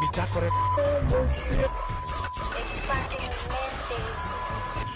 Bitácora. 0.00 0.48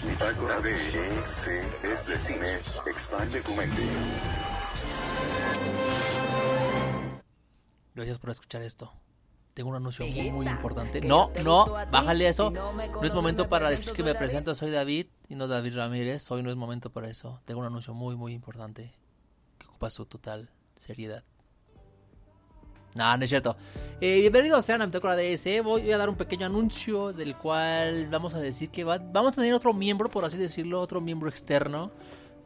Bitácora 0.03 0.61
de 0.61 1.25
C 1.25 1.61
es 1.83 2.07
de 2.07 2.19
cine. 2.19 2.59
Expande 2.87 3.41
tu 3.41 3.53
mente. 3.53 3.83
Gracias 7.93 8.17
por 8.17 8.31
escuchar 8.31 8.63
esto. 8.63 8.91
Tengo 9.53 9.69
un 9.69 9.75
anuncio 9.75 10.05
muy, 10.07 10.31
muy 10.31 10.47
importante. 10.47 11.01
No, 11.01 11.31
no, 11.43 11.65
bájale 11.91 12.27
eso. 12.27 12.49
No 12.49 13.03
es 13.03 13.13
momento 13.13 13.47
para 13.47 13.69
decir 13.69 13.93
que 13.93 14.03
me 14.03 14.15
presento. 14.15 14.55
Soy 14.55 14.71
David 14.71 15.07
y 15.29 15.35
no 15.35 15.47
David 15.47 15.75
Ramírez. 15.75 16.29
Hoy 16.31 16.41
no 16.41 16.49
es 16.49 16.55
momento 16.55 16.89
para 16.89 17.09
eso. 17.09 17.39
Tengo 17.45 17.59
un 17.59 17.67
anuncio 17.67 17.93
muy, 17.93 18.15
muy 18.15 18.33
importante 18.33 18.91
que 19.59 19.67
ocupa 19.67 19.89
su 19.91 20.05
total 20.07 20.49
seriedad. 20.77 21.23
No, 22.95 23.17
no 23.17 23.23
es 23.23 23.29
cierto. 23.29 23.57
Eh, 23.99 24.21
bienvenidos 24.21 24.63
sean 24.63 24.81
a 24.81 24.85
Bitácora 24.85 25.15
DS. 25.17 25.59
Voy 25.61 25.91
a 25.91 25.97
dar 25.97 26.07
un 26.09 26.15
pequeño 26.15 26.45
anuncio 26.45 27.11
del 27.11 27.35
cual 27.35 28.07
vamos 28.09 28.33
a 28.35 28.39
decir 28.39 28.69
que 28.69 28.85
va- 28.85 28.99
vamos 28.99 29.33
a 29.33 29.35
tener 29.35 29.53
otro 29.53 29.73
miembro, 29.73 30.09
por 30.09 30.23
así 30.23 30.37
decirlo, 30.37 30.79
otro 30.79 31.01
miembro 31.01 31.27
externo, 31.27 31.91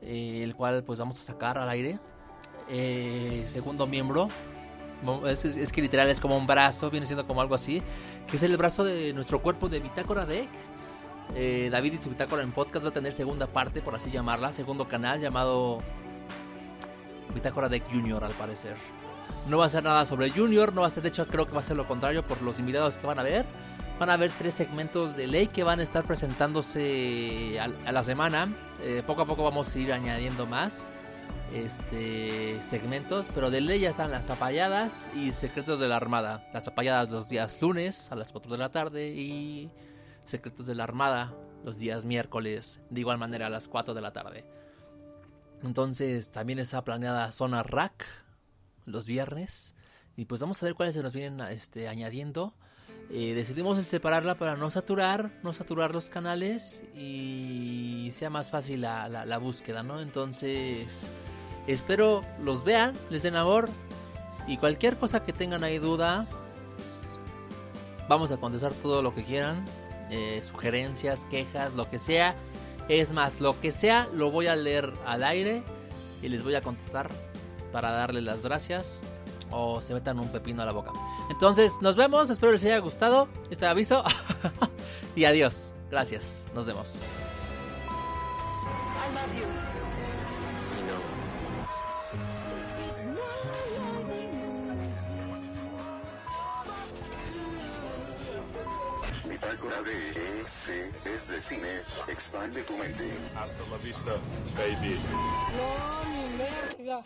eh, 0.02 0.42
el 0.44 0.56
cual 0.56 0.84
pues 0.84 0.98
vamos 0.98 1.20
a 1.20 1.24
sacar 1.24 1.60
al 1.60 1.70
aire. 1.70 2.00
Eh, 2.68 3.46
segundo 3.48 3.86
miembro. 3.86 4.28
Es- 5.28 5.46
es 5.46 5.72
que 5.72 5.82
literal 5.82 6.10
es 6.10 6.20
como 6.20 6.36
un 6.36 6.48
brazo, 6.48 6.90
viene 6.90 7.06
siendo 7.06 7.26
como 7.28 7.42
algo 7.42 7.54
así, 7.56 7.82
que 8.28 8.36
es 8.36 8.44
el 8.44 8.58
brazo 8.58 8.84
de 8.84 9.14
nuestro 9.14 9.42
cuerpo 9.44 9.70
de 9.70 9.80
Bitácora 9.80 10.26
Deck. 10.26 10.50
Eh, 11.36 11.70
David 11.72 11.94
y 11.94 11.98
su 12.00 12.10
Bitácora 12.10 12.42
en 12.42 12.52
podcast 12.52 12.86
va 12.86 12.90
a 12.90 12.94
tener 12.94 13.14
segunda 13.14 13.46
parte, 13.46 13.82
por 13.84 13.94
así 13.94 14.10
llamarla, 14.10 14.52
segundo 14.52 14.88
canal 14.88 15.20
llamado 15.22 15.80
Bitácora 17.36 17.70
Deck 17.70 17.84
Junior 17.92 18.24
al 18.24 18.32
parecer. 18.34 18.76
No 19.48 19.58
va 19.58 19.66
a 19.66 19.70
ser 19.70 19.84
nada 19.84 20.06
sobre 20.06 20.30
Junior, 20.30 20.74
no 20.74 20.82
va 20.82 20.88
a 20.88 20.90
ser, 20.90 21.04
de 21.04 21.10
hecho 21.10 21.26
creo 21.28 21.48
que 21.48 21.54
va 21.54 21.60
a 21.60 21.64
ser 21.64 21.78
lo 21.78 21.88
contrario 21.88 22.24
por 22.24 22.42
los 22.42 22.60
invitados 22.60 22.98
que 22.98 23.08
van 23.08 23.20
a 23.20 23.24
ver. 23.24 23.46
Van 24.00 24.10
a 24.10 24.14
haber 24.14 24.32
tres 24.32 24.54
segmentos 24.54 25.16
de 25.16 25.28
ley 25.28 25.48
que 25.48 25.64
van 25.64 25.80
a 25.80 25.84
estar 25.84 26.06
presentándose 26.06 27.60
a, 27.60 27.92
la 27.92 28.04
semana. 28.04 28.56
Eh, 28.82 29.04
poco 29.06 29.24
a 29.24 29.26
poco 29.26 29.44
vamos 29.44 29.76
a 29.76 29.80
ir 29.80 29.92
añadiendo 29.92 30.46
más 30.46 30.92
este 31.54 32.62
segmentos, 32.62 33.32
pero 33.34 33.50
de 33.50 33.62
ley 33.62 33.82
ya 33.82 33.90
están 33.90 34.12
las 34.12 34.26
papayadas 34.26 35.10
y 35.16 35.32
secretos 35.32 35.80
de 35.80 35.88
la 35.88 35.98
armada. 35.98 36.48
Las 36.54 36.66
papayadas 36.66 37.10
los 37.10 37.30
días 37.30 37.62
lunes 37.62 38.12
a 38.12 38.16
las 38.16 38.32
4 38.32 38.52
de 38.52 38.58
la 38.58 38.70
tarde 38.70 39.10
y 39.10 39.72
secretos 40.24 40.68
de 40.68 40.76
la 40.76 40.84
armada 40.84 41.34
los 41.64 41.80
días 41.80 42.06
miércoles 42.06 42.82
de 42.90 43.02
igual 43.02 43.18
manera 43.18 43.48
a 43.48 43.50
las 43.50 43.68
4 43.68 43.94
de 43.94 44.02
la 44.02 44.14
tarde. 44.14 44.46
Entonces 45.64 46.32
también 46.32 46.60
está 46.60 46.84
planeada 46.84 47.32
zona 47.32 47.64
rack 47.64 48.06
los 48.90 49.06
viernes 49.06 49.76
y 50.18 50.26
pues 50.26 50.42
vamos 50.42 50.62
a 50.62 50.66
ver 50.66 50.76
cuáles 50.76 50.96
se 50.96 51.02
nos 51.02 51.14
vienen 51.14 51.40
este, 51.48 51.88
añadiendo. 51.88 52.54
Eh, 53.12 53.34
decidimos 53.34 53.84
separarla 53.88 54.36
para 54.38 54.56
no 54.56 54.70
saturar, 54.70 55.32
no 55.44 55.52
saturar 55.54 55.94
los 55.94 56.10
canales 56.10 56.84
y 56.96 58.10
sea 58.12 58.30
más 58.30 58.52
fácil 58.52 58.82
la, 58.82 59.08
la- 59.10 59.38
búsqueda, 59.40 59.82
¿no? 59.82 60.00
Entonces, 60.00 61.10
espero 61.66 62.24
los 62.44 62.66
vean, 62.66 62.94
les 63.10 63.24
den 63.24 63.36
amor 63.36 63.70
y 64.48 64.58
cualquier 64.58 64.98
cosa 64.98 65.24
que 65.24 65.34
tengan 65.34 65.64
ahí 65.64 65.80
duda, 65.80 66.28
vamos 68.08 68.32
a 68.32 68.38
contestar 68.38 68.74
todo 68.74 69.02
lo 69.02 69.14
que 69.16 69.24
quieran, 69.24 69.66
eh, 70.12 70.42
sugerencias, 70.48 71.26
quejas, 71.26 71.74
lo 71.76 71.90
que 71.90 72.00
sea. 72.00 72.36
Es 72.90 73.12
más, 73.12 73.40
lo 73.42 73.60
que 73.60 73.72
sea 73.72 74.08
lo 74.14 74.32
voy 74.32 74.48
a 74.48 74.56
leer 74.56 74.92
al 75.06 75.24
aire 75.24 75.64
y 76.22 76.28
les 76.30 76.44
voy 76.44 76.56
a 76.56 76.62
contestar 76.62 77.10
para 77.72 77.92
darles 77.92 78.24
las 78.24 78.44
gracias 78.44 79.02
o 79.52 79.82
se 79.82 79.94
metan 79.94 80.20
un 80.20 80.30
pepino 80.30 80.62
a 80.62 80.66
la 80.66 80.72
boca. 80.72 80.92
Entonces, 81.30 81.82
nos 81.82 81.96
vemos, 81.96 82.30
espero 82.30 82.52
les 82.52 82.64
haya 82.64 82.80
gustado 82.80 83.28
este 83.50 83.66
aviso 83.66 84.04
y 85.16 85.26
adiós. 85.26 85.74
Gracias, 85.90 86.48
nos 86.54 86.68
vemos. 86.68 87.04
Bitácora 99.26 99.82
de 99.82 100.44
C 100.46 100.92
es 101.06 101.28
de 101.28 101.42
cine. 101.42 101.82
Expande 102.08 102.62
tu 102.64 102.78
mente. 102.78 103.10
Hasta 103.36 103.64
la 103.70 103.78
vista, 103.78 104.12
baby. 104.58 105.00
No, 105.56 106.10
mi 106.10 106.38
verga. 106.38 107.02